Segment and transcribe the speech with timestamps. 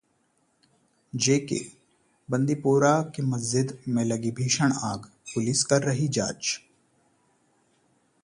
[1.13, 1.57] J-K:
[2.29, 6.59] Bandipora के मस्जिद में लगी भीषण आग, पुलिस कर रही जांच